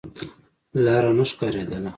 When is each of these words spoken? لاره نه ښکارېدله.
لاره 0.83 1.11
نه 1.17 1.25
ښکارېدله. 1.29 1.89